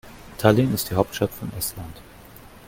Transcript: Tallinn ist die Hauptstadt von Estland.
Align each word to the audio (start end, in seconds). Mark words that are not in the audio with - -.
Tallinn 0.39 0.73
ist 0.73 0.89
die 0.89 0.95
Hauptstadt 0.95 1.29
von 1.29 1.51
Estland. 1.59 2.01